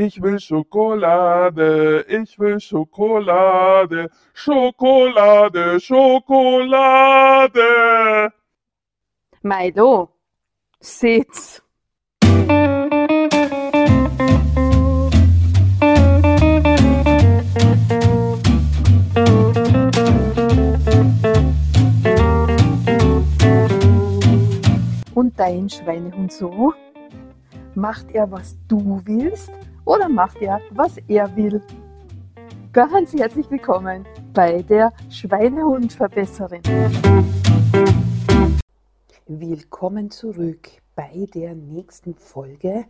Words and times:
Ich 0.00 0.22
will 0.22 0.38
Schokolade, 0.38 2.06
ich 2.06 2.38
will 2.38 2.60
Schokolade, 2.60 4.08
Schokolade, 4.32 5.80
Schokolade. 5.80 7.62
Milo, 9.42 10.10
sitz. 10.78 11.60
Und 25.14 25.36
dein 25.36 25.68
Schweinehund 25.68 26.32
so? 26.32 26.72
Macht 27.74 28.12
er, 28.12 28.30
was 28.30 28.56
du 28.68 29.02
willst 29.04 29.50
oder 29.88 30.08
macht 30.08 30.42
er, 30.42 30.60
was 30.70 30.98
er 31.08 31.34
will? 31.34 31.62
Ganz 32.74 33.14
herzlich 33.14 33.50
willkommen 33.50 34.04
bei 34.34 34.60
der 34.62 34.92
Schweinehundverbesserin. 35.08 36.62
Willkommen 39.26 40.10
zurück 40.10 40.68
bei 40.94 41.26
der 41.32 41.54
nächsten 41.54 42.14
Folge. 42.14 42.84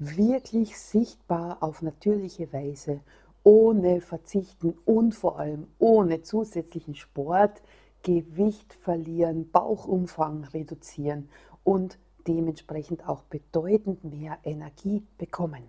Wirklich 0.00 0.76
sichtbar 0.76 1.58
auf 1.60 1.82
natürliche 1.82 2.52
Weise, 2.52 3.00
ohne 3.44 4.00
Verzichten 4.00 4.76
und 4.84 5.14
vor 5.14 5.38
allem 5.38 5.68
ohne 5.78 6.22
zusätzlichen 6.22 6.96
Sport, 6.96 7.62
Gewicht 8.02 8.74
verlieren, 8.74 9.50
Bauchumfang 9.52 10.44
reduzieren 10.52 11.28
und 11.62 11.98
dementsprechend 12.26 13.08
auch 13.08 13.22
bedeutend 13.22 14.02
mehr 14.02 14.38
Energie 14.42 15.04
bekommen. 15.16 15.62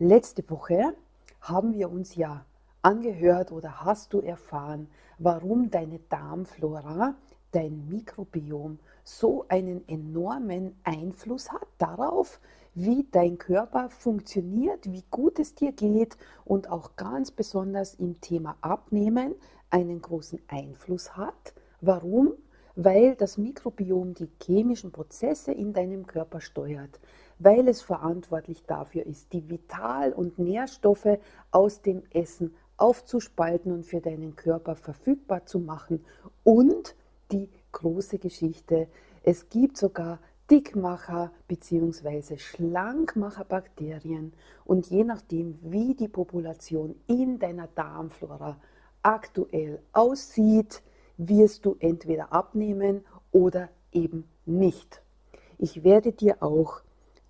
Letzte 0.00 0.48
Woche 0.48 0.94
haben 1.40 1.74
wir 1.74 1.90
uns 1.90 2.14
ja 2.14 2.44
angehört 2.82 3.50
oder 3.50 3.84
hast 3.84 4.12
du 4.12 4.20
erfahren, 4.20 4.88
warum 5.18 5.72
deine 5.72 5.98
Darmflora, 6.08 7.16
dein 7.50 7.88
Mikrobiom 7.88 8.78
so 9.02 9.44
einen 9.48 9.88
enormen 9.88 10.76
Einfluss 10.84 11.50
hat 11.50 11.66
darauf, 11.78 12.40
wie 12.74 13.08
dein 13.10 13.38
Körper 13.38 13.90
funktioniert, 13.90 14.86
wie 14.92 15.02
gut 15.10 15.40
es 15.40 15.56
dir 15.56 15.72
geht 15.72 16.16
und 16.44 16.70
auch 16.70 16.94
ganz 16.94 17.32
besonders 17.32 17.94
im 17.94 18.20
Thema 18.20 18.56
Abnehmen 18.60 19.34
einen 19.68 20.00
großen 20.00 20.38
Einfluss 20.46 21.16
hat. 21.16 21.54
Warum? 21.80 22.34
weil 22.80 23.16
das 23.16 23.38
Mikrobiom 23.38 24.14
die 24.14 24.30
chemischen 24.40 24.92
Prozesse 24.92 25.50
in 25.50 25.72
deinem 25.72 26.06
Körper 26.06 26.40
steuert, 26.40 27.00
weil 27.38 27.68
es 27.68 27.82
verantwortlich 27.82 28.64
dafür 28.64 29.06
ist, 29.06 29.32
die 29.32 29.48
Vital- 29.48 30.12
und 30.12 30.38
Nährstoffe 30.38 31.18
aus 31.50 31.82
dem 31.82 32.02
Essen 32.10 32.54
aufzuspalten 32.76 33.72
und 33.72 33.84
für 33.84 34.00
deinen 34.00 34.36
Körper 34.36 34.76
verfügbar 34.76 35.46
zu 35.46 35.58
machen. 35.58 36.04
Und 36.44 36.94
die 37.32 37.48
große 37.72 38.18
Geschichte, 38.18 38.88
es 39.22 39.48
gibt 39.48 39.76
sogar 39.76 40.20
Dickmacher 40.50 41.30
bzw. 41.46 42.38
Schlankmacherbakterien 42.38 44.32
und 44.64 44.86
je 44.86 45.04
nachdem, 45.04 45.58
wie 45.62 45.94
die 45.94 46.08
Population 46.08 46.94
in 47.06 47.38
deiner 47.38 47.68
Darmflora 47.74 48.56
aktuell 49.02 49.82
aussieht, 49.92 50.82
wirst 51.18 51.66
du 51.66 51.76
entweder 51.80 52.32
abnehmen 52.32 53.04
oder 53.30 53.68
eben 53.92 54.24
nicht. 54.46 55.02
Ich 55.58 55.84
werde 55.84 56.12
dir 56.12 56.42
auch 56.42 56.80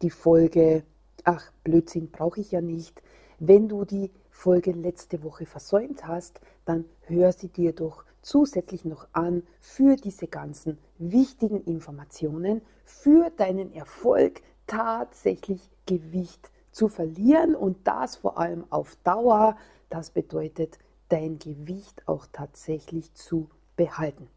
die 0.03 0.11
Folge, 0.11 0.85
ach 1.25 1.51
Blödsinn 1.65 2.11
brauche 2.11 2.41
ich 2.41 2.53
ja 2.53 2.61
nicht, 2.61 3.03
wenn 3.39 3.69
du 3.69 3.85
die 3.85 4.11
Folge 4.31 4.73
letzte 4.73 5.23
Woche 5.23 5.47
versäumt 5.47 6.07
hast, 6.07 6.41
dann 6.65 6.85
hör 7.03 7.33
sie 7.33 7.49
dir 7.49 7.73
doch 7.73 8.05
zusätzlich 8.23 8.85
noch 8.85 9.09
an 9.13 9.43
für 9.61 9.97
diese 9.97 10.27
ganzen 10.27 10.79
wichtigen 10.99 11.63
Informationen, 11.65 12.63
für 12.85 13.31
deinen 13.31 13.73
Erfolg 13.73 14.43
tatsächlich 14.67 15.61
Gewicht 15.87 16.51
zu 16.73 16.89
verlieren 16.89 17.55
und 17.55 17.87
das 17.87 18.17
vor 18.17 18.39
allem 18.39 18.65
auf 18.71 18.97
Dauer. 19.05 19.57
Das 19.91 20.11
bedeutet, 20.11 20.79
dein 21.09 21.39
Gewicht 21.39 22.07
auch 22.07 22.27
tatsächlich 22.33 23.15
zu 23.15 23.49
behalten. 23.77 24.29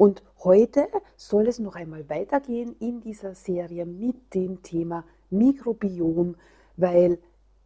Und 0.00 0.22
heute 0.44 0.88
soll 1.18 1.46
es 1.46 1.58
noch 1.58 1.74
einmal 1.74 2.08
weitergehen 2.08 2.74
in 2.80 3.02
dieser 3.02 3.34
Serie 3.34 3.84
mit 3.84 4.32
dem 4.32 4.62
Thema 4.62 5.04
Mikrobiom, 5.28 6.36
weil, 6.78 7.18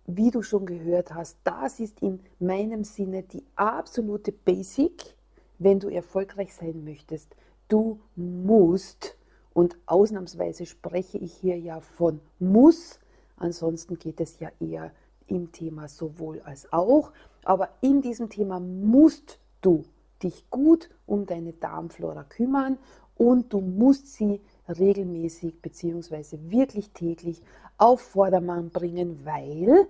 wie 0.08 0.32
du 0.32 0.42
schon 0.42 0.66
gehört 0.66 1.14
hast, 1.14 1.38
das 1.44 1.78
ist 1.78 2.02
in 2.02 2.18
meinem 2.40 2.82
Sinne 2.82 3.22
die 3.22 3.44
absolute 3.54 4.32
Basic, 4.32 5.14
wenn 5.60 5.78
du 5.78 5.88
erfolgreich 5.88 6.52
sein 6.52 6.82
möchtest. 6.82 7.36
Du 7.68 8.00
musst, 8.16 9.16
und 9.52 9.76
ausnahmsweise 9.86 10.66
spreche 10.66 11.18
ich 11.18 11.34
hier 11.34 11.56
ja 11.56 11.78
von 11.78 12.18
muss, 12.40 12.98
ansonsten 13.36 13.96
geht 13.96 14.20
es 14.20 14.40
ja 14.40 14.50
eher 14.58 14.90
im 15.28 15.52
Thema 15.52 15.86
sowohl 15.86 16.40
als 16.40 16.72
auch, 16.72 17.12
aber 17.44 17.68
in 17.80 18.02
diesem 18.02 18.28
Thema 18.28 18.58
musst 18.58 19.38
du 19.60 19.84
dich 20.22 20.48
gut 20.50 20.90
um 21.06 21.26
deine 21.26 21.52
Darmflora 21.52 22.24
kümmern 22.24 22.78
und 23.16 23.52
du 23.52 23.60
musst 23.60 24.12
sie 24.14 24.40
regelmäßig 24.68 25.60
bzw. 25.60 26.38
wirklich 26.48 26.90
täglich 26.90 27.42
auf 27.76 28.00
Vordermann 28.00 28.70
bringen, 28.70 29.24
weil 29.24 29.86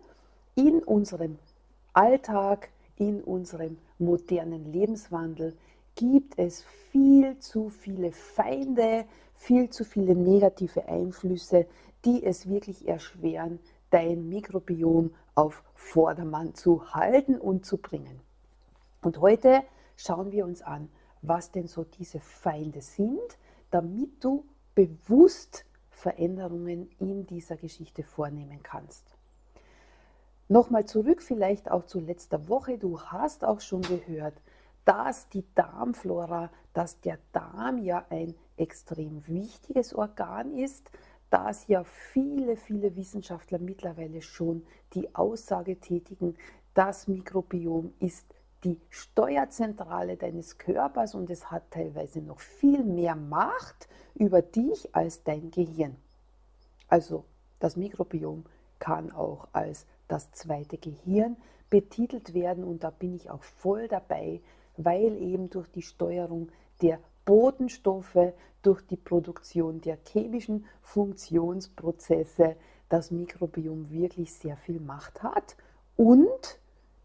in 0.54 0.82
unserem 0.82 1.38
Alltag, 1.92 2.70
in 2.96 3.22
unserem 3.22 3.76
modernen 3.98 4.72
Lebenswandel 4.72 5.56
gibt 5.94 6.38
es 6.38 6.64
viel 6.90 7.38
zu 7.38 7.68
viele 7.68 8.12
Feinde, 8.12 9.04
viel 9.34 9.70
zu 9.70 9.84
viele 9.84 10.14
negative 10.14 10.88
Einflüsse, 10.88 11.66
die 12.04 12.24
es 12.24 12.48
wirklich 12.48 12.86
erschweren, 12.88 13.58
dein 13.90 14.28
Mikrobiom 14.28 15.14
auf 15.34 15.62
Vordermann 15.74 16.54
zu 16.54 16.94
halten 16.94 17.36
und 17.38 17.64
zu 17.64 17.78
bringen. 17.78 18.20
Und 19.02 19.20
heute 19.20 19.62
schauen 19.96 20.32
wir 20.32 20.44
uns 20.44 20.62
an, 20.62 20.88
was 21.22 21.50
denn 21.50 21.68
so 21.68 21.84
diese 21.84 22.20
Feinde 22.20 22.80
sind, 22.80 23.38
damit 23.70 24.22
du 24.22 24.44
bewusst 24.74 25.64
Veränderungen 25.90 26.90
in 26.98 27.26
dieser 27.26 27.56
Geschichte 27.56 28.02
vornehmen 28.02 28.62
kannst. 28.62 29.16
Nochmal 30.48 30.84
zurück 30.84 31.22
vielleicht 31.22 31.70
auch 31.70 31.86
zu 31.86 32.00
letzter 32.00 32.48
Woche. 32.48 32.76
Du 32.76 33.00
hast 33.00 33.44
auch 33.44 33.60
schon 33.60 33.82
gehört, 33.82 34.34
dass 34.84 35.28
die 35.30 35.44
Darmflora, 35.54 36.50
dass 36.74 37.00
der 37.00 37.18
Darm 37.32 37.78
ja 37.78 38.04
ein 38.10 38.34
extrem 38.56 39.26
wichtiges 39.26 39.94
Organ 39.94 40.52
ist, 40.52 40.90
dass 41.30 41.66
ja 41.66 41.82
viele, 41.84 42.56
viele 42.56 42.94
Wissenschaftler 42.94 43.58
mittlerweile 43.58 44.20
schon 44.20 44.64
die 44.92 45.14
Aussage 45.14 45.80
tätigen, 45.80 46.36
das 46.74 47.08
Mikrobiom 47.08 47.94
ist 47.98 48.26
die 48.64 48.80
Steuerzentrale 48.90 50.16
deines 50.16 50.58
Körpers 50.58 51.14
und 51.14 51.30
es 51.30 51.50
hat 51.50 51.70
teilweise 51.70 52.20
noch 52.20 52.40
viel 52.40 52.82
mehr 52.82 53.14
Macht 53.14 53.88
über 54.14 54.42
dich 54.42 54.94
als 54.94 55.22
dein 55.22 55.50
Gehirn. 55.50 55.96
Also 56.88 57.24
das 57.60 57.76
Mikrobiom 57.76 58.44
kann 58.78 59.12
auch 59.12 59.48
als 59.52 59.86
das 60.08 60.32
zweite 60.32 60.78
Gehirn 60.78 61.36
betitelt 61.70 62.34
werden 62.34 62.64
und 62.64 62.84
da 62.84 62.90
bin 62.90 63.14
ich 63.14 63.30
auch 63.30 63.42
voll 63.42 63.88
dabei, 63.88 64.40
weil 64.76 65.16
eben 65.16 65.50
durch 65.50 65.68
die 65.70 65.82
Steuerung 65.82 66.50
der 66.82 66.98
Botenstoffe, 67.24 68.32
durch 68.62 68.86
die 68.86 68.96
Produktion 68.96 69.80
der 69.80 69.98
chemischen 70.06 70.66
Funktionsprozesse 70.82 72.56
das 72.88 73.10
Mikrobiom 73.10 73.90
wirklich 73.90 74.32
sehr 74.32 74.56
viel 74.56 74.80
Macht 74.80 75.22
hat 75.22 75.56
und 75.96 76.58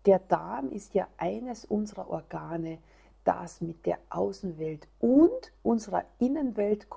der 0.09 0.17
Darm 0.17 0.71
ist 0.71 0.95
ja 0.95 1.07
eines 1.17 1.65
unserer 1.65 2.09
Organe, 2.09 2.79
das 3.25 3.61
mit 3.61 3.85
der 3.85 3.99
Außenwelt 4.09 4.87
und 4.99 5.51
unserer 5.61 6.03
Innenwelt 6.17 6.87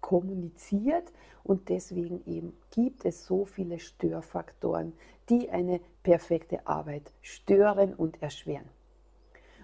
kommuniziert 0.00 1.12
und 1.44 1.68
deswegen 1.68 2.26
eben 2.26 2.56
gibt 2.72 3.04
es 3.04 3.24
so 3.24 3.44
viele 3.44 3.78
Störfaktoren, 3.78 4.94
die 5.28 5.48
eine 5.48 5.78
perfekte 6.02 6.66
Arbeit 6.66 7.12
stören 7.22 7.94
und 7.94 8.20
erschweren. 8.20 8.68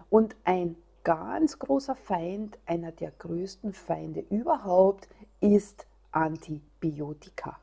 Und 0.08 0.36
ein 0.44 0.76
ganz 1.02 1.58
großer 1.58 1.96
Feind, 1.96 2.56
einer 2.66 2.92
der 2.92 3.10
größten 3.10 3.72
Feinde 3.72 4.24
überhaupt, 4.30 5.08
ist 5.40 5.88
Antibiotika. 6.12 7.58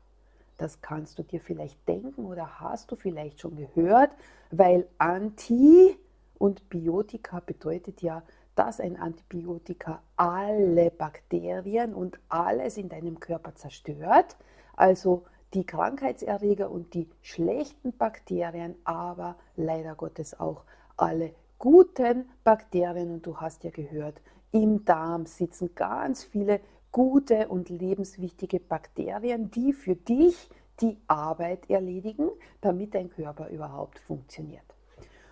Das 0.62 0.80
kannst 0.80 1.18
du 1.18 1.24
dir 1.24 1.40
vielleicht 1.40 1.88
denken 1.88 2.24
oder 2.24 2.60
hast 2.60 2.92
du 2.92 2.94
vielleicht 2.94 3.40
schon 3.40 3.56
gehört, 3.56 4.12
weil 4.52 4.86
Anti 4.96 5.98
und 6.38 6.68
Biotika 6.68 7.40
bedeutet 7.40 8.00
ja, 8.00 8.22
dass 8.54 8.78
ein 8.78 8.96
Antibiotika 8.96 10.04
alle 10.14 10.92
Bakterien 10.92 11.92
und 11.94 12.20
alles 12.28 12.76
in 12.76 12.88
deinem 12.88 13.18
Körper 13.18 13.56
zerstört. 13.56 14.36
Also 14.76 15.24
die 15.52 15.66
Krankheitserreger 15.66 16.70
und 16.70 16.94
die 16.94 17.10
schlechten 17.22 17.92
Bakterien, 17.96 18.76
aber 18.84 19.34
leider 19.56 19.96
Gottes 19.96 20.38
auch 20.38 20.62
alle 20.96 21.34
guten 21.58 22.30
Bakterien. 22.44 23.10
Und 23.14 23.26
du 23.26 23.38
hast 23.38 23.64
ja 23.64 23.70
gehört, 23.70 24.20
im 24.52 24.84
Darm 24.84 25.26
sitzen 25.26 25.74
ganz 25.74 26.22
viele 26.22 26.60
gute 26.92 27.48
und 27.48 27.70
lebenswichtige 27.70 28.60
Bakterien, 28.60 29.50
die 29.50 29.72
für 29.72 29.96
dich 29.96 30.50
die 30.80 30.98
Arbeit 31.06 31.68
erledigen, 31.70 32.30
damit 32.60 32.94
dein 32.94 33.08
Körper 33.10 33.48
überhaupt 33.48 33.98
funktioniert. 33.98 34.64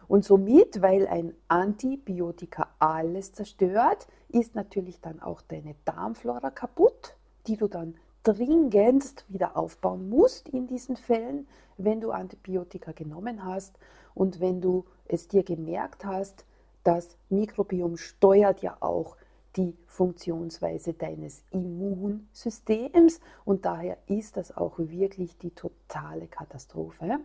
Und 0.08 0.24
somit, 0.24 0.82
weil 0.82 1.06
ein 1.06 1.34
Antibiotika 1.48 2.68
alles 2.78 3.32
zerstört, 3.32 4.08
ist 4.28 4.54
natürlich 4.54 5.00
dann 5.00 5.20
auch 5.20 5.40
deine 5.42 5.76
Darmflora 5.84 6.50
kaputt, 6.50 7.14
die 7.46 7.56
du 7.56 7.68
dann 7.68 7.94
dringendst 8.22 9.24
wieder 9.28 9.56
aufbauen 9.56 10.08
musst 10.08 10.48
in 10.48 10.66
diesen 10.66 10.96
Fällen, 10.96 11.46
wenn 11.78 12.00
du 12.00 12.10
Antibiotika 12.10 12.92
genommen 12.92 13.44
hast 13.44 13.78
und 14.14 14.40
wenn 14.40 14.60
du 14.60 14.84
es 15.06 15.28
dir 15.28 15.42
gemerkt 15.42 16.04
hast, 16.04 16.44
das 16.84 17.16
Mikrobiom 17.28 17.96
steuert 17.96 18.62
ja 18.62 18.76
auch 18.80 19.16
die 19.56 19.76
Funktionsweise 19.86 20.94
deines 20.94 21.42
Immunsystems 21.50 23.20
und 23.44 23.64
daher 23.64 23.98
ist 24.06 24.36
das 24.36 24.56
auch 24.56 24.78
wirklich 24.78 25.38
die 25.38 25.50
totale 25.50 26.28
Katastrophe. 26.28 27.18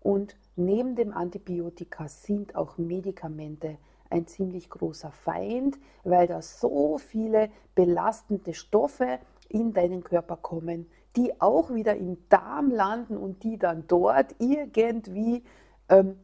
Und 0.00 0.36
neben 0.56 0.96
dem 0.96 1.12
Antibiotika 1.12 2.08
sind 2.08 2.56
auch 2.56 2.78
Medikamente 2.78 3.76
ein 4.08 4.26
ziemlich 4.26 4.70
großer 4.70 5.12
Feind, 5.12 5.78
weil 6.02 6.26
da 6.26 6.42
so 6.42 6.98
viele 6.98 7.50
belastende 7.74 8.54
Stoffe 8.54 9.18
in 9.48 9.72
deinen 9.72 10.02
Körper 10.02 10.36
kommen, 10.36 10.86
die 11.16 11.40
auch 11.40 11.72
wieder 11.74 11.96
im 11.96 12.16
Darm 12.28 12.70
landen 12.70 13.16
und 13.16 13.42
die 13.42 13.58
dann 13.58 13.84
dort 13.86 14.34
irgendwie 14.38 15.42
ähm, 15.88 16.16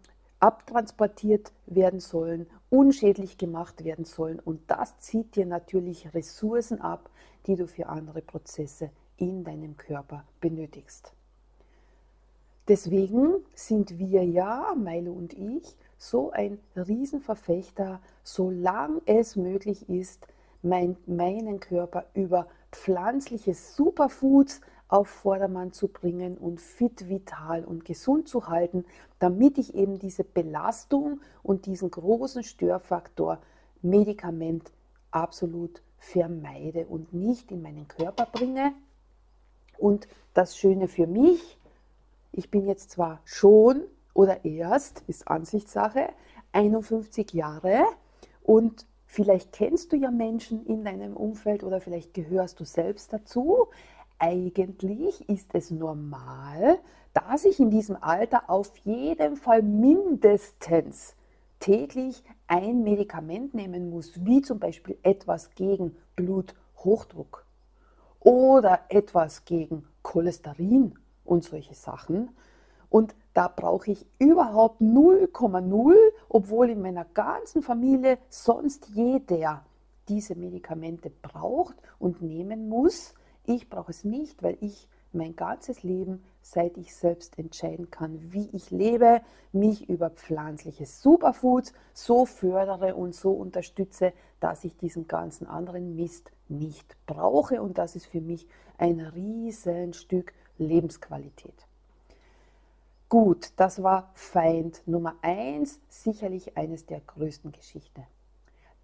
abtransportiert 0.47 1.53
werden 1.67 1.99
sollen, 1.99 2.47
unschädlich 2.71 3.37
gemacht 3.37 3.83
werden 3.83 4.05
sollen. 4.05 4.39
Und 4.39 4.61
das 4.69 4.97
zieht 5.01 5.35
dir 5.35 5.45
natürlich 5.45 6.15
Ressourcen 6.15 6.81
ab, 6.81 7.11
die 7.49 7.57
du 7.57 7.67
für 7.67 7.89
andere 7.89 8.23
Prozesse 8.23 8.91
in 9.17 9.43
deinem 9.43 9.77
Körper 9.77 10.23
benötigst. 10.41 11.13
Deswegen 12.69 13.45
sind 13.55 13.99
wir 13.99 14.23
ja, 14.23 14.73
Meile 14.77 15.11
und 15.11 15.33
ich, 15.33 15.77
so 15.99 16.31
ein 16.31 16.61
Riesenverfechter, 16.77 18.01
solange 18.23 19.01
es 19.07 19.35
möglich 19.35 19.89
ist, 19.89 20.29
mein, 20.63 20.97
meinen 21.07 21.59
Körper 21.59 22.07
über 22.15 22.47
pflanzliche 22.71 23.55
Superfoods 23.55 24.61
auf 24.89 25.09
Vordermann 25.09 25.73
zu 25.73 25.89
bringen 25.89 26.39
und 26.39 26.61
fit, 26.61 27.09
vital 27.09 27.65
und 27.65 27.85
gesund 27.85 28.29
zu 28.29 28.49
halten, 28.49 28.85
damit 29.19 29.59
ich 29.59 29.75
eben 29.75 29.99
diese 29.99 30.25
Belastung 30.25 31.21
und 31.43 31.67
diesen 31.67 31.91
großen 31.91 32.45
Störfaktor 32.45 33.39
Medikament 33.83 34.71
absolut 35.11 35.83
vermeide 35.99 36.87
und 36.87 37.13
nicht 37.13 37.51
in 37.51 37.63
meinen 37.63 37.89
Körper 37.89 38.27
bringe. 38.27 38.73
Und 39.79 40.07
das 40.35 40.57
Schöne 40.57 40.89
für 40.89 41.07
mich, 41.07 41.59
ich 42.33 42.51
bin 42.51 42.67
jetzt 42.67 42.91
zwar 42.91 43.21
schon 43.25 43.83
oder 44.15 44.45
erst, 44.45 45.03
ist 45.09 45.29
Ansichtssache, 45.29 46.09
51 46.53 47.33
Jahre 47.33 47.85
und 48.43 48.87
vielleicht 49.05 49.53
kennst 49.53 49.93
du 49.93 49.97
ja 49.97 50.11
Menschen 50.11 50.65
in 50.67 50.85
deinem 50.85 51.17
Umfeld 51.17 51.65
oder 51.65 51.81
vielleicht 51.81 52.15
gehörst 52.15 52.61
du 52.61 52.65
selbst 52.65 53.13
dazu, 53.13 53.69
eigentlich 54.19 55.29
ist 55.29 55.55
es 55.55 55.71
normal, 55.71 56.79
dass 57.13 57.45
ich 57.45 57.61
in 57.61 57.71
diesem 57.71 57.97
Alter 58.01 58.49
auf 58.49 58.77
jeden 58.79 59.37
Fall 59.37 59.63
mindestens 59.63 61.15
täglich 61.61 62.23
ein 62.47 62.83
Medikament 62.83 63.55
nehmen 63.55 63.91
muss, 63.91 64.25
wie 64.25 64.43
zum 64.43 64.59
Beispiel 64.59 64.99
etwas 65.03 65.55
gegen 65.55 65.97
Bluthochdruck 66.15 67.47
oder 68.21 68.81
etwas 68.89 69.45
gegen 69.45 69.87
Cholesterin 70.03 70.95
und 71.25 71.45
solche 71.45 71.75
Sachen. 71.75 72.31
Und 72.89 73.15
da 73.35 73.49
brauche 73.49 73.91
ich 73.91 74.07
überhaupt 74.19 74.81
0,0, 74.81 75.95
obwohl 76.29 76.71
in 76.71 76.81
meiner 76.81 77.05
ganzen 77.05 77.63
Familie 77.63 78.19
sonst 78.29 78.89
jeder 78.95 79.65
diese 80.09 80.35
Medikamente 80.37 81.11
braucht 81.11 81.77
und 81.99 82.23
nehmen 82.23 82.69
muss. 82.69 83.15
Ich 83.49 83.71
brauche 83.71 83.93
es 83.93 84.03
nicht, 84.03 84.43
weil 84.43 84.59
ich 84.61 84.89
mein 85.13 85.37
ganzes 85.37 85.85
Leben, 85.85 86.23
seit 86.43 86.77
ich 86.77 86.95
selbst 86.95 87.39
entscheiden 87.39 87.91
kann, 87.91 88.33
wie 88.33 88.49
ich 88.53 88.71
lebe, 88.71 89.23
mich 89.53 89.89
über 89.89 90.11
pflanzliche 90.11 90.85
Superfoods 90.85 91.73
so 91.95 92.27
fördere 92.27 92.97
und 92.97 93.15
so 93.15 93.31
unterstütze, 93.31 94.13
dass 94.41 94.65
ich 94.65 94.77
diesen 94.77 95.07
ganzen 95.07 95.47
anderen 95.47 95.95
Mist 95.95 96.33
nicht 96.49 96.97
brauche. 97.07 97.63
Und 97.63 97.79
das 97.79 97.97
ist 97.97 98.07
für 98.07 98.21
mich 98.21 98.47
ein 98.79 99.01
Riesenstück 99.01 100.33
Lebensqualität. 100.59 101.67
Gut, 103.09 103.53
das 103.57 103.83
war 103.83 104.11
Feind 104.15 104.83
Nummer 104.87 105.15
eins, 105.23 105.81
sicherlich 105.89 106.57
eines 106.57 106.87
der 106.87 107.01
größten 107.01 107.53
Geschichten. 107.53 108.05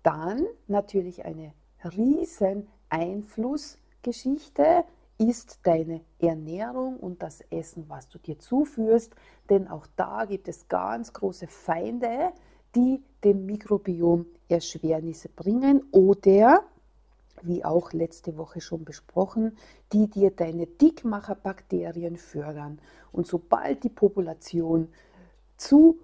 Dann 0.05 0.47
natürlich 0.69 1.25
eine 1.25 1.53
riesen 1.85 2.69
Einfluss 2.89 3.79
Geschichte 4.03 4.85
ist 5.19 5.61
deine 5.63 6.01
Ernährung 6.19 6.97
und 6.97 7.23
das 7.23 7.41
Essen, 7.51 7.85
was 7.89 8.09
du 8.09 8.19
dir 8.19 8.39
zuführst, 8.39 9.15
denn 9.49 9.69
auch 9.69 9.87
da 9.97 10.25
gibt 10.25 10.49
es 10.49 10.69
ganz 10.69 11.13
große 11.13 11.47
Feinde, 11.47 12.33
die 12.75 13.03
dem 13.23 13.47
Mikrobiom 13.47 14.27
Erschwernisse 14.49 15.29
bringen 15.29 15.85
oder, 15.93 16.65
wie 17.43 17.65
auch 17.65 17.93
letzte 17.93 18.37
Woche 18.37 18.61
schon 18.61 18.85
besprochen, 18.85 19.57
die 19.93 20.09
dir 20.09 20.31
deine 20.31 20.67
Dickmacherbakterien 20.67 22.17
fördern. 22.17 22.81
Und 23.13 23.27
sobald 23.27 23.85
die 23.85 23.89
Population 23.89 24.89
zu 25.57 25.99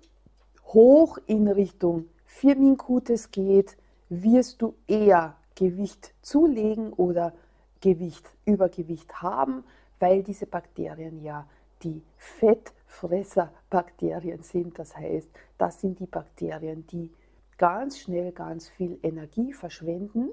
hoch 0.66 1.18
in 1.26 1.48
Richtung 1.48 2.06
Firminkutes 2.24 3.30
geht, 3.30 3.76
wirst 4.08 4.62
du 4.62 4.74
eher 4.86 5.36
Gewicht 5.54 6.14
zulegen 6.22 6.92
oder 6.92 7.32
Gewicht, 7.80 8.28
Übergewicht 8.44 9.22
haben, 9.22 9.64
weil 9.98 10.22
diese 10.22 10.46
Bakterien 10.46 11.22
ja 11.22 11.48
die 11.82 12.02
Fettfresserbakterien 12.16 14.42
sind. 14.42 14.78
Das 14.78 14.96
heißt, 14.96 15.28
das 15.58 15.80
sind 15.80 15.98
die 15.98 16.06
Bakterien, 16.06 16.86
die 16.86 17.10
ganz 17.56 17.98
schnell 17.98 18.30
ganz 18.32 18.68
viel 18.68 18.98
Energie 19.02 19.52
verschwenden 19.52 20.28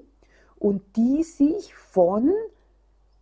und 0.57 0.83
die 0.95 1.23
sich 1.23 1.73
von 1.73 2.31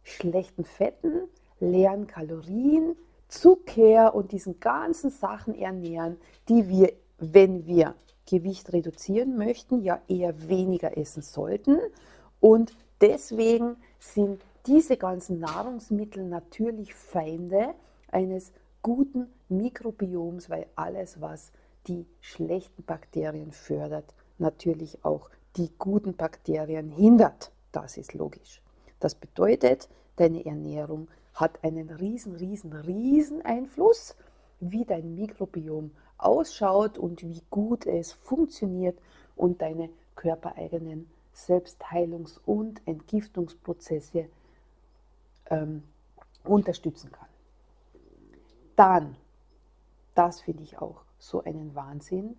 schlechten 0.03 0.65
Fetten, 0.65 1.30
leeren 1.60 2.08
Kalorien, 2.08 2.96
Zucker 3.30 4.13
und 4.13 4.32
diesen 4.32 4.60
ganzen 4.60 5.10
Sachen 5.10 5.56
ernähren, 5.56 6.18
die 6.50 6.70
wir, 6.70 6.94
wenn 7.18 7.65
wir 7.65 7.96
Gewicht 8.30 8.72
reduzieren 8.72 9.38
möchten, 9.38 9.82
ja 9.82 10.00
eher 10.08 10.48
weniger 10.48 10.98
essen 10.98 11.24
sollten. 11.24 11.80
Und 12.39 12.75
deswegen 13.01 13.77
sind 14.03 14.43
diese 14.65 14.98
ganzen 14.98 15.39
Nahrungsmittel 15.39 16.25
natürlich 16.25 16.93
Feinde 16.93 17.74
eines 18.12 18.51
guten 18.81 19.27
Mikrobioms, 19.50 20.50
weil 20.50 20.67
alles, 20.75 21.22
was 21.22 21.51
die 21.88 22.05
schlechten 22.22 22.83
Bakterien 22.83 23.51
fördert, 23.51 24.13
natürlich 24.38 25.03
auch 25.03 25.29
die 25.55 25.72
guten 25.77 26.15
Bakterien 26.15 26.89
hindert. 26.89 27.51
Das 27.72 27.98
ist 27.98 28.13
logisch. 28.13 28.62
Das 29.00 29.15
bedeutet, 29.15 29.89
deine 30.15 30.45
Ernährung 30.45 31.07
hat 31.33 31.63
einen 31.63 31.89
riesen, 31.89 32.36
riesen, 32.36 32.74
riesen 32.74 33.41
Einfluss, 33.41 34.15
wie 34.60 34.86
dein 34.86 35.15
Mikrobiom 35.15 35.91
ausschaut 36.17 36.98
und 36.98 37.22
wie 37.24 37.41
gut 37.50 37.86
es 37.86 38.13
funktioniert 38.13 38.98
und 39.36 39.62
deine 39.62 39.89
körpereigenen 40.15 41.10
Selbstheilungs- 41.36 42.40
und 42.46 42.82
Entgiftungsprozesse 42.88 44.30
ähm, 45.50 45.84
unterstützen 46.44 47.12
kann. 47.12 47.28
Dann, 48.75 49.16
das 50.16 50.42
finde 50.42 50.63
ich 50.63 50.80
auch 50.80 51.04
so 51.18 51.44
einen 51.44 51.74
Wahnsinn, 51.75 52.36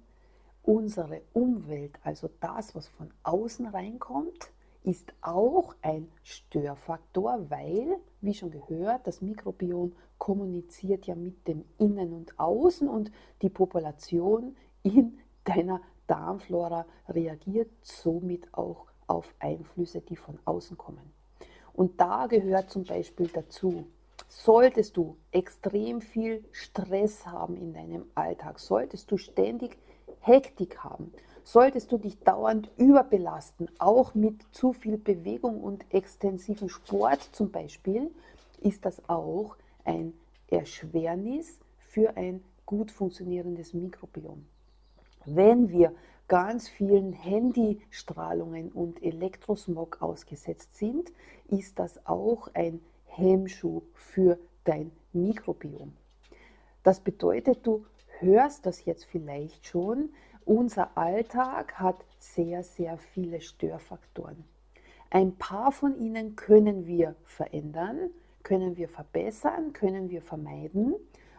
unsere 0.63 1.23
Umwelt, 1.33 1.99
also 2.03 2.29
das, 2.41 2.75
was 2.75 2.89
von 2.89 3.11
außen 3.23 3.67
reinkommt, 3.67 4.51
ist 4.83 5.15
auch 5.23 5.75
ein 5.81 6.09
Störfaktor, 6.23 7.49
weil, 7.49 7.99
wie 8.21 8.35
schon 8.35 8.51
gehört, 8.51 9.07
das 9.07 9.23
Mikrobiom 9.23 9.95
kommuniziert 10.19 11.07
ja 11.07 11.15
mit 11.15 11.49
dem 11.49 11.65
Innen 11.79 12.13
und 12.13 12.39
Außen 12.39 12.89
und 12.89 13.11
die 13.41 13.49
Population 13.49 14.57
in 14.83 15.19
deiner 15.45 15.81
Darmflora 16.07 16.87
reagiert 17.09 17.71
somit 17.83 18.53
auch 18.53 18.87
auf 19.07 19.35
Einflüsse, 19.39 20.01
die 20.01 20.17
von 20.17 20.39
außen 20.45 20.79
kommen. 20.79 21.13
Und 21.73 22.01
da 22.01 22.27
gehört 22.27 22.71
zum 22.71 22.85
Beispiel 22.85 23.29
dazu 23.29 23.87
Solltest 24.29 24.97
du 24.97 25.17
extrem 25.31 26.01
viel 26.01 26.45
Stress 26.51 27.27
haben 27.27 27.57
in 27.57 27.73
deinem 27.73 28.05
Alltag, 28.15 28.59
solltest 28.59 29.11
du 29.11 29.17
ständig 29.17 29.79
Hektik 30.21 30.79
haben, 30.83 31.13
solltest 31.45 31.93
du 31.93 31.99
dich 31.99 32.19
dauernd 32.21 32.71
überbelasten, 32.77 33.71
auch 33.79 34.15
mit 34.15 34.43
zu 34.53 34.73
viel 34.73 34.99
Bewegung 34.99 35.63
und 35.63 35.85
extensivem 35.93 36.69
Sport 36.69 37.23
zum 37.33 37.51
Beispiel, 37.51 38.11
ist 38.61 38.85
das 38.85 39.09
auch 39.09 39.57
ein 39.85 40.15
Erschwernis 40.49 41.61
für 41.79 42.17
ein 42.17 42.43
gut 42.67 42.91
funktionierendes 42.91 43.75
Mikrobiom. 43.75 44.47
Wenn 45.27 45.71
wir 45.71 45.95
ganz 46.29 46.69
vielen 46.69 47.13
Handystrahlungen 47.13 48.71
und 48.73 49.03
Elektrosmog 49.03 50.03
ausgesetzt 50.03 50.77
sind, 50.77 51.13
ist 51.49 51.79
das 51.79 52.07
auch 52.07 52.49
ein 52.55 52.81
Hemmschuh 53.07 53.83
für 53.93 54.39
dein 54.65 54.91
Mikrobiom. 55.13 55.93
Das 56.83 57.01
bedeutet, 57.01 57.67
du 57.67 57.87
hörst 58.19 58.67
das 58.67 58.85
jetzt 58.85 59.05
vielleicht 59.05 59.67
schon, 59.67 60.11
unser 60.45 60.97
Alltag 60.97 61.79
hat 61.79 62.05
sehr, 62.19 62.63
sehr 62.63 62.99
viele 62.99 63.41
Störfaktoren. 63.41 64.45
Ein 65.11 65.37
paar 65.37 65.73
von 65.73 65.97
ihnen 65.97 66.37
können 66.37 66.87
wir 66.87 67.15
verändern, 67.25 68.11
können 68.43 68.77
wir 68.77 68.89
verbessern, 68.89 69.73
können 69.73 70.11
wir 70.11 70.21
vermeiden, 70.21 70.95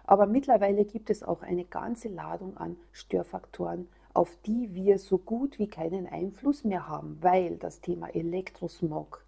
aber 0.08 0.28
mittlerweile 0.28 0.86
gibt 0.86 1.10
es 1.10 1.24
auch 1.24 1.42
eine 1.42 1.66
ganze 1.66 2.10
Ladung 2.10 2.58
an 2.58 2.78
Störfaktoren, 2.92 3.88
auf 4.14 4.38
die 4.46 4.74
wir 4.74 4.98
so 4.98 5.18
gut 5.18 5.60
wie 5.60 5.68
keinen 5.68 6.08
Einfluss 6.08 6.64
mehr 6.64 6.88
haben, 6.88 7.18
weil 7.22 7.58
das 7.58 7.82
Thema 7.82 8.08
Elektrosmog, 8.16 9.26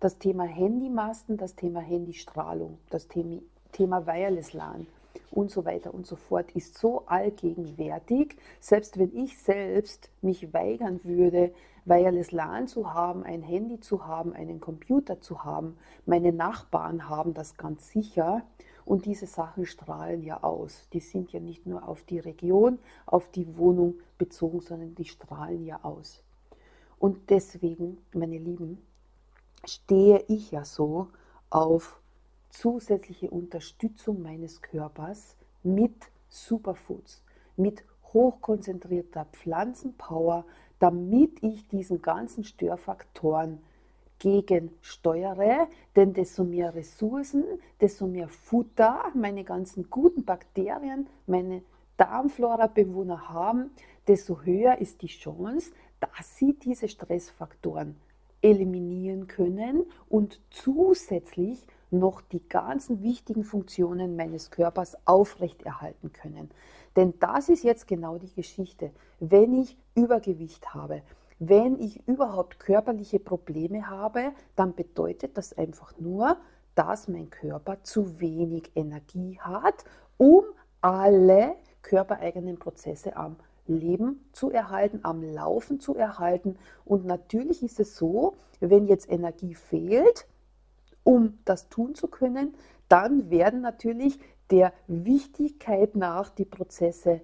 das 0.00 0.18
Thema 0.18 0.44
Handymasten, 0.44 1.36
das 1.36 1.54
Thema 1.54 1.80
Handystrahlung, 1.80 2.78
das 2.90 3.08
Thema 3.08 4.06
Wireless 4.06 4.52
LAN 4.52 4.86
und 5.30 5.50
so 5.50 5.64
weiter 5.64 5.94
und 5.94 6.06
so 6.06 6.16
fort 6.16 6.50
ist 6.52 6.78
so 6.78 7.04
allgegenwärtig, 7.06 8.36
selbst 8.60 8.98
wenn 8.98 9.14
ich 9.14 9.38
selbst 9.38 10.10
mich 10.22 10.52
weigern 10.52 11.00
würde, 11.04 11.52
Wireless 11.84 12.32
LAN 12.32 12.66
zu 12.66 12.92
haben, 12.92 13.22
ein 13.24 13.42
Handy 13.42 13.80
zu 13.80 14.06
haben, 14.06 14.32
einen 14.32 14.60
Computer 14.60 15.20
zu 15.20 15.44
haben, 15.44 15.78
meine 16.06 16.32
Nachbarn 16.32 17.08
haben 17.08 17.34
das 17.34 17.56
ganz 17.56 17.88
sicher, 17.88 18.42
und 18.88 19.04
diese 19.04 19.26
Sachen 19.26 19.66
strahlen 19.66 20.22
ja 20.22 20.42
aus. 20.42 20.88
Die 20.94 21.00
sind 21.00 21.30
ja 21.32 21.40
nicht 21.40 21.66
nur 21.66 21.86
auf 21.86 22.04
die 22.04 22.20
Region, 22.20 22.78
auf 23.04 23.30
die 23.30 23.58
Wohnung 23.58 24.00
bezogen, 24.16 24.60
sondern 24.60 24.94
die 24.94 25.04
strahlen 25.04 25.66
ja 25.66 25.80
aus. 25.82 26.22
Und 26.98 27.28
deswegen, 27.28 27.98
meine 28.14 28.38
Lieben, 28.38 28.78
stehe 29.66 30.24
ich 30.28 30.52
ja 30.52 30.64
so 30.64 31.08
auf 31.50 32.00
zusätzliche 32.48 33.30
Unterstützung 33.30 34.22
meines 34.22 34.62
Körpers 34.62 35.36
mit 35.62 36.10
Superfoods, 36.30 37.22
mit 37.56 37.84
hochkonzentrierter 38.14 39.26
Pflanzenpower, 39.32 40.46
damit 40.78 41.42
ich 41.42 41.68
diesen 41.68 42.00
ganzen 42.00 42.42
Störfaktoren 42.42 43.60
gegensteuere, 44.18 45.68
denn 45.96 46.12
desto 46.12 46.44
mehr 46.44 46.74
Ressourcen, 46.74 47.44
desto 47.80 48.06
mehr 48.06 48.28
Futter 48.28 49.04
meine 49.14 49.44
ganzen 49.44 49.90
guten 49.90 50.24
Bakterien, 50.24 51.06
meine 51.26 51.62
Darmflora-Bewohner 51.96 53.28
haben, 53.28 53.70
desto 54.06 54.42
höher 54.42 54.78
ist 54.78 55.02
die 55.02 55.08
Chance, 55.08 55.72
dass 56.00 56.36
sie 56.36 56.54
diese 56.54 56.88
Stressfaktoren 56.88 57.96
eliminieren 58.40 59.26
können 59.26 59.84
und 60.08 60.40
zusätzlich 60.50 61.66
noch 61.90 62.20
die 62.20 62.46
ganzen 62.48 63.02
wichtigen 63.02 63.44
Funktionen 63.44 64.14
meines 64.16 64.50
Körpers 64.50 64.96
aufrechterhalten 65.06 66.12
können. 66.12 66.50
Denn 66.96 67.14
das 67.18 67.48
ist 67.48 67.64
jetzt 67.64 67.88
genau 67.88 68.18
die 68.18 68.32
Geschichte. 68.32 68.90
Wenn 69.20 69.54
ich 69.54 69.76
Übergewicht 69.94 70.74
habe, 70.74 71.02
wenn 71.38 71.78
ich 71.78 72.06
überhaupt 72.08 72.58
körperliche 72.58 73.20
Probleme 73.20 73.88
habe, 73.88 74.32
dann 74.56 74.74
bedeutet 74.74 75.36
das 75.36 75.56
einfach 75.56 75.98
nur, 75.98 76.36
dass 76.74 77.08
mein 77.08 77.30
Körper 77.30 77.82
zu 77.82 78.20
wenig 78.20 78.70
Energie 78.74 79.38
hat, 79.40 79.84
um 80.16 80.44
alle 80.80 81.54
körpereigenen 81.82 82.58
Prozesse 82.58 83.16
am 83.16 83.36
Leben 83.66 84.28
zu 84.32 84.50
erhalten, 84.50 85.00
am 85.02 85.22
Laufen 85.22 85.80
zu 85.80 85.94
erhalten. 85.94 86.56
Und 86.84 87.04
natürlich 87.04 87.62
ist 87.62 87.80
es 87.80 87.96
so, 87.96 88.34
wenn 88.60 88.86
jetzt 88.86 89.10
Energie 89.10 89.54
fehlt, 89.54 90.26
um 91.04 91.38
das 91.44 91.68
tun 91.68 91.94
zu 91.94 92.08
können, 92.08 92.54
dann 92.88 93.30
werden 93.30 93.60
natürlich 93.60 94.18
der 94.50 94.72
Wichtigkeit 94.86 95.94
nach 95.94 96.30
die 96.30 96.44
Prozesse 96.44 97.20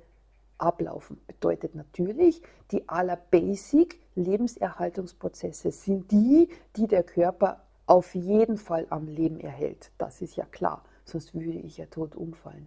ablaufen. 0.64 1.20
Bedeutet 1.26 1.74
natürlich, 1.74 2.42
die 2.70 2.88
aller 2.88 3.16
Basic 3.16 4.00
Lebenserhaltungsprozesse 4.14 5.70
sind 5.70 6.10
die, 6.10 6.48
die 6.76 6.86
der 6.86 7.02
Körper 7.02 7.62
auf 7.86 8.14
jeden 8.14 8.56
Fall 8.56 8.86
am 8.90 9.08
Leben 9.08 9.40
erhält. 9.40 9.90
Das 9.98 10.22
ist 10.22 10.36
ja 10.36 10.44
klar, 10.46 10.84
sonst 11.04 11.34
würde 11.34 11.58
ich 11.58 11.76
ja 11.76 11.86
tot 11.86 12.14
umfallen. 12.14 12.66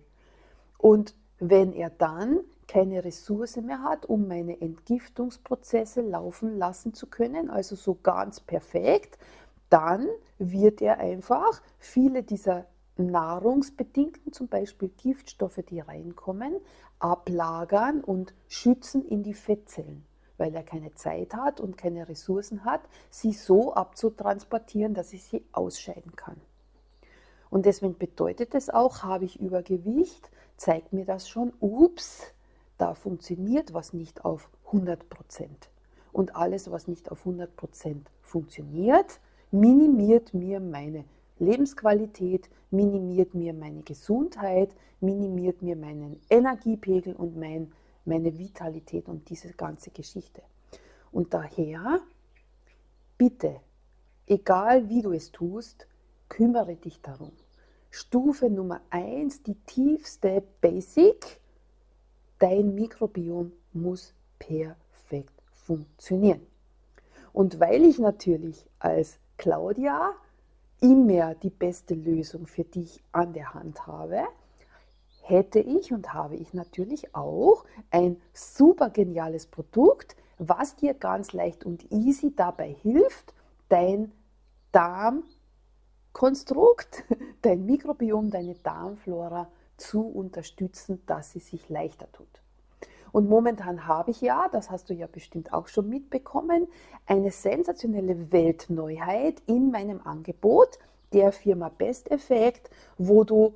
Und 0.77 1.15
wenn 1.39 1.73
er 1.73 1.89
dann 1.89 2.41
keine 2.67 3.03
Ressource 3.03 3.57
mehr 3.57 3.81
hat, 3.81 4.05
um 4.05 4.27
meine 4.27 4.59
Entgiftungsprozesse 4.59 6.01
laufen 6.01 6.57
lassen 6.57 6.93
zu 6.93 7.07
können, 7.07 7.49
also 7.49 7.75
so 7.75 7.97
ganz 8.03 8.39
perfekt, 8.39 9.17
dann 9.69 10.07
wird 10.37 10.81
er 10.81 10.99
einfach 10.99 11.61
viele 11.79 12.23
dieser 12.23 12.65
nahrungsbedingten, 12.99 14.33
zum 14.33 14.47
Beispiel 14.47 14.89
Giftstoffe, 14.89 15.59
die 15.69 15.79
reinkommen, 15.79 16.55
ablagern 16.99 18.03
und 18.03 18.33
schützen 18.47 19.05
in 19.05 19.23
die 19.23 19.33
Fettzellen, 19.33 20.05
weil 20.37 20.53
er 20.55 20.63
keine 20.63 20.93
Zeit 20.95 21.33
hat 21.33 21.59
und 21.59 21.77
keine 21.77 22.07
Ressourcen 22.07 22.65
hat, 22.65 22.81
sie 23.09 23.33
so 23.33 23.73
abzutransportieren, 23.73 24.93
dass 24.93 25.13
ich 25.13 25.23
sie 25.23 25.43
ausscheiden 25.51 26.15
kann. 26.15 26.37
Und 27.49 27.65
deswegen 27.65 27.97
bedeutet 27.97 28.55
es 28.55 28.69
auch, 28.69 29.03
habe 29.03 29.25
ich 29.25 29.39
Übergewicht, 29.39 30.29
zeigt 30.57 30.93
mir 30.93 31.05
das 31.05 31.29
schon, 31.29 31.53
ups, 31.59 32.33
da 32.77 32.93
funktioniert 32.93 33.73
was 33.73 33.93
nicht 33.93 34.25
auf 34.25 34.49
100 34.67 35.09
Prozent. 35.09 35.69
Und 36.11 36.35
alles, 36.35 36.71
was 36.71 36.87
nicht 36.87 37.11
auf 37.11 37.19
100 37.19 37.55
Prozent 37.55 38.09
funktioniert, 38.21 39.19
minimiert 39.51 40.33
mir 40.33 40.59
meine 40.59 41.05
Lebensqualität, 41.39 42.49
minimiert 42.71 43.33
mir 43.33 43.53
meine 43.53 43.81
Gesundheit, 43.83 44.75
minimiert 44.99 45.61
mir 45.61 45.75
meinen 45.75 46.19
Energiepegel 46.29 47.15
und 47.15 47.37
mein, 47.37 47.71
meine 48.05 48.37
Vitalität 48.37 49.07
und 49.07 49.29
diese 49.29 49.53
ganze 49.53 49.91
Geschichte. 49.91 50.41
Und 51.11 51.33
daher, 51.33 51.99
bitte, 53.17 53.61
egal 54.25 54.89
wie 54.89 55.01
du 55.01 55.13
es 55.13 55.31
tust, 55.31 55.87
kümmere 56.29 56.75
dich 56.75 57.01
darum. 57.01 57.31
Stufe 57.89 58.49
Nummer 58.49 58.81
1, 58.89 59.43
die 59.43 59.55
tiefste 59.65 60.43
Basic, 60.61 61.39
dein 62.39 62.75
Mikrobiom 62.75 63.51
muss 63.73 64.13
perfekt 64.39 65.41
funktionieren. 65.51 66.45
Und 67.33 67.59
weil 67.59 67.83
ich 67.85 67.99
natürlich 67.99 68.67
als 68.79 69.19
Claudia 69.37 70.13
immer 70.81 71.35
die 71.35 71.49
beste 71.49 71.93
Lösung 71.93 72.47
für 72.47 72.63
dich 72.63 73.03
an 73.11 73.33
der 73.33 73.53
Hand 73.53 73.85
habe, 73.87 74.23
hätte 75.21 75.59
ich 75.59 75.91
und 75.91 76.13
habe 76.13 76.35
ich 76.35 76.53
natürlich 76.53 77.13
auch 77.15 77.65
ein 77.91 78.21
super 78.33 78.89
geniales 78.89 79.47
Produkt, 79.47 80.15
was 80.37 80.75
dir 80.75 80.93
ganz 80.93 81.33
leicht 81.33 81.65
und 81.65 81.91
easy 81.91 82.33
dabei 82.35 82.75
hilft, 82.81 83.33
dein 83.69 84.11
Darmkonstrukt, 84.71 87.03
dein 87.41 87.65
Mikrobiom, 87.65 88.29
deine 88.29 88.55
Darmflora 88.55 89.49
zu 89.77 90.01
unterstützen, 90.01 91.01
dass 91.05 91.31
sie 91.31 91.39
sich 91.39 91.69
leichter 91.69 92.11
tut. 92.11 92.27
Und 93.11 93.29
momentan 93.29 93.87
habe 93.87 94.11
ich 94.11 94.21
ja, 94.21 94.47
das 94.51 94.69
hast 94.69 94.89
du 94.89 94.93
ja 94.93 95.07
bestimmt 95.07 95.53
auch 95.53 95.67
schon 95.67 95.89
mitbekommen, 95.89 96.67
eine 97.05 97.31
sensationelle 97.31 98.31
Weltneuheit 98.31 99.41
in 99.45 99.71
meinem 99.71 100.01
Angebot 100.03 100.79
der 101.13 101.31
Firma 101.31 101.69
Best 101.69 102.11
Effect, 102.11 102.69
wo 102.97 103.23
du 103.23 103.55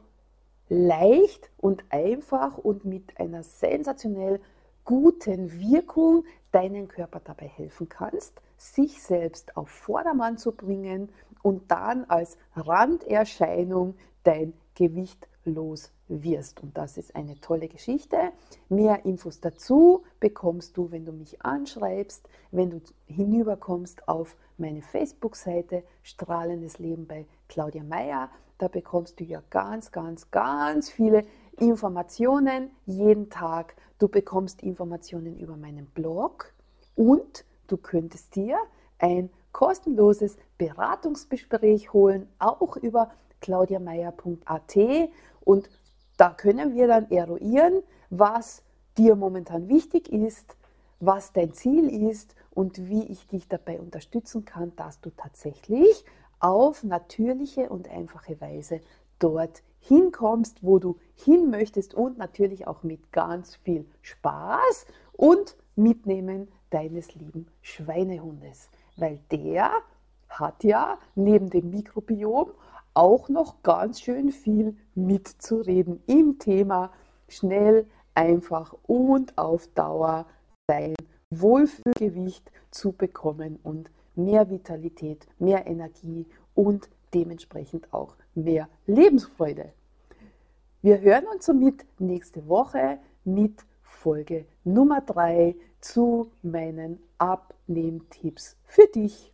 leicht 0.70 1.50
und 1.58 1.84
einfach 1.90 2.58
und 2.58 2.86
mit 2.86 3.20
einer 3.20 3.44
sensationell 3.44 4.40
guten 4.86 5.52
Wirkung 5.60 6.24
deinen 6.52 6.88
Körper 6.88 7.20
dabei 7.24 7.48
helfen 7.48 7.90
kannst, 7.90 8.42
sich 8.58 9.02
selbst 9.02 9.58
auf 9.58 9.70
Vordermann 9.70 10.38
zu 10.38 10.54
bringen 10.54 11.10
und 11.44 11.72
dann 11.72 12.06
als 12.06 12.38
Randerscheinung 12.56 13.96
dein 14.24 14.54
Gewicht 14.76 15.28
los 15.46 15.92
wirst. 16.08 16.62
Und 16.62 16.78
das 16.78 16.98
ist 16.98 17.16
eine 17.16 17.40
tolle 17.40 17.68
Geschichte. 17.68 18.18
Mehr 18.70 19.06
Infos 19.06 19.40
dazu 19.40 20.04
bekommst 20.20 20.78
du, 20.78 20.92
wenn 20.92 21.06
du 21.06 21.12
mich 21.12 21.42
anschreibst, 21.44 22.28
wenn 22.52 22.70
du 22.70 22.82
hinüberkommst 23.08 24.08
auf 24.08 24.36
meine 24.58 24.82
Facebook-Seite 24.82 25.84
Strahlendes 26.04 26.80
Leben 26.80 27.08
bei 27.08 27.26
Claudia 27.48 27.84
Meyer. 27.84 28.30
Da 28.58 28.68
bekommst 28.68 29.20
du 29.20 29.24
ja 29.24 29.42
ganz, 29.50 29.92
ganz, 29.92 30.30
ganz 30.30 30.90
viele 30.90 31.26
Informationen 31.60 32.70
jeden 32.86 33.30
Tag. 33.30 33.76
Du 33.98 34.08
bekommst 34.08 34.62
Informationen 34.62 35.38
über 35.38 35.56
meinen 35.58 35.88
Blog 35.88 36.54
und 36.96 37.46
du 37.68 37.78
könntest 37.78 38.36
dir 38.36 38.58
ein 39.00 39.30
kostenloses 39.52 40.38
Beratungsgespräch 40.58 41.94
holen, 41.94 42.28
auch 42.40 42.78
über 42.78 43.12
claudiameier.at 43.42 44.78
und 45.44 45.70
da 46.18 46.30
können 46.30 46.74
wir 46.74 46.88
dann 46.88 47.10
eruieren, 47.10 47.84
was 48.10 48.64
dir 48.98 49.16
momentan 49.16 49.70
wichtig 49.70 50.12
ist, 50.12 50.56
was 51.00 51.34
dein 51.34 51.54
Ziel 51.54 51.90
ist 52.10 52.36
und 52.52 52.90
wie 52.90 53.04
ich 53.06 53.28
dich 53.28 53.48
dabei 53.48 53.80
unterstützen 53.80 54.46
kann, 54.46 54.76
dass 54.76 55.02
du 55.02 55.10
tatsächlich 55.10 56.06
auf 56.40 56.84
natürliche 56.84 57.70
und 57.70 57.90
einfache 57.90 58.40
Weise 58.42 58.82
dort 59.20 59.64
hinkommst, 59.80 60.64
wo 60.64 60.80
du 60.80 60.98
hin 61.16 61.50
möchtest 61.50 61.94
und 61.94 62.18
natürlich 62.18 62.68
auch 62.68 62.84
mit 62.84 63.12
ganz 63.12 63.56
viel 63.56 63.86
Spaß 64.02 64.86
und 65.14 65.56
Mitnehmen 65.76 66.48
deines 66.70 67.16
lieben 67.16 67.48
Schweinehundes, 67.62 68.70
weil 68.98 69.20
der 69.32 69.72
hat 70.30 70.64
ja 70.64 70.98
neben 71.16 71.50
dem 71.50 71.70
Mikrobiom 71.70 72.52
auch 72.94 73.30
noch 73.30 73.64
ganz 73.64 74.02
schön 74.02 74.32
viel 74.32 74.76
mitzureden 74.96 76.02
im 76.08 76.40
Thema 76.40 76.92
schnell, 77.28 77.88
einfach 78.14 78.76
und 78.84 79.38
auf 79.38 79.68
Dauer 79.68 80.26
sein 80.68 80.96
Wohlfühlgewicht 81.30 82.52
zu 82.72 82.92
bekommen 82.92 83.60
und 83.64 83.90
mehr 84.16 84.50
Vitalität, 84.50 85.26
mehr 85.40 85.66
Energie 85.66 86.28
und 86.54 86.90
dementsprechend 87.14 87.94
auch 87.94 88.16
mehr 88.36 88.68
Lebensfreude. 88.86 89.74
Wir 90.82 91.00
hören 91.00 91.26
uns 91.28 91.46
somit 91.46 91.86
nächste 92.00 92.48
Woche 92.48 93.00
mit 93.24 93.66
Folge 93.82 94.46
Nummer 94.64 95.02
3 95.02 95.56
zu 95.80 96.32
meinen 96.42 97.00
Abnehmtipps 97.18 98.58
für 98.66 98.88
dich. 98.88 99.34